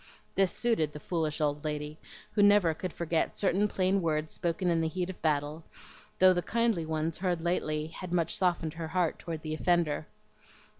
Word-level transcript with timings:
This 0.33 0.51
suited 0.51 0.93
the 0.93 0.99
foolish 0.99 1.39
old 1.39 1.63
lady, 1.63 1.99
who 2.31 2.41
never 2.41 2.73
could 2.73 2.91
forget 2.91 3.37
certain 3.37 3.67
plain 3.67 4.01
words 4.01 4.33
spoken 4.33 4.71
in 4.71 4.81
the 4.81 4.87
heat 4.87 5.11
of 5.11 5.21
battle, 5.21 5.63
though 6.17 6.33
the 6.33 6.41
kindly 6.41 6.87
ones 6.87 7.21
lately 7.21 7.85
heard 7.85 7.93
had 7.97 8.11
much 8.11 8.35
softened 8.35 8.73
her 8.73 8.87
heart 8.87 9.19
toward 9.19 9.43
the 9.43 9.53
offender. 9.53 10.07